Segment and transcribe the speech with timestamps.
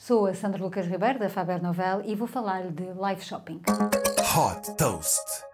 [0.00, 3.60] Sou a Sandra Lucas Ribeiro, da Faber Novel, e vou falar de live shopping.
[4.34, 5.49] Hot Toast.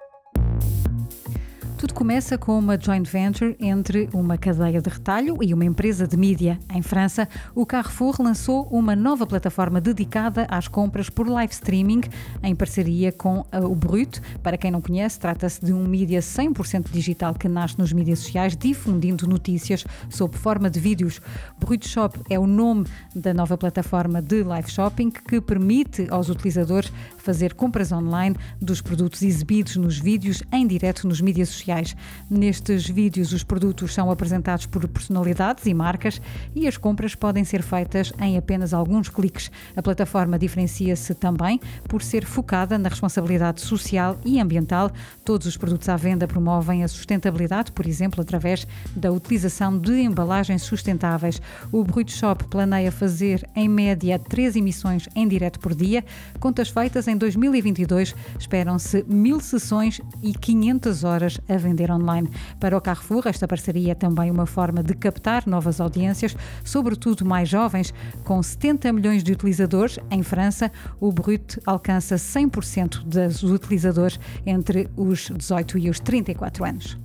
[1.79, 6.17] Tudo começa com uma joint venture entre uma cadeia de retalho e uma empresa de
[6.17, 6.59] mídia.
[6.75, 12.01] Em França, o Carrefour lançou uma nova plataforma dedicada às compras por live streaming,
[12.43, 14.23] em parceria com o Brut.
[14.43, 18.57] Para quem não conhece, trata-se de um mídia 100% digital que nasce nos mídias sociais,
[18.57, 21.21] difundindo notícias sob forma de vídeos.
[21.61, 26.91] Brut Shop é o nome da nova plataforma de live shopping que permite aos utilizadores
[27.19, 31.97] fazer compras online dos produtos exibidos nos vídeos em direto nos mídias sociais sociais.
[32.31, 36.21] Nestes vídeos, os produtos são apresentados por personalidades e marcas
[36.55, 39.51] e as compras podem ser feitas em apenas alguns cliques.
[39.75, 44.91] A plataforma diferencia-se também por ser focada na responsabilidade social e ambiental.
[45.25, 50.63] Todos os produtos à venda promovem a sustentabilidade, por exemplo, através da utilização de embalagens
[50.63, 51.41] sustentáveis.
[51.73, 56.05] O Brut Shop planeia fazer, em média, três emissões em direto por dia.
[56.39, 62.31] Contas feitas em 2022, esperam-se mil sessões e 500 horas a a vender online.
[62.61, 67.49] Para o Carrefour, esta parceria é também uma forma de captar novas audiências, sobretudo mais
[67.49, 67.93] jovens.
[68.25, 75.31] Com 70 milhões de utilizadores, em França, o Brut alcança 100% dos utilizadores entre os
[75.35, 76.99] 18 e os 34 anos.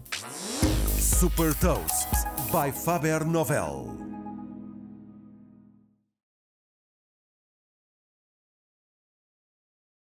[0.99, 2.09] Super Toast
[2.51, 4.10] by Faber Novel.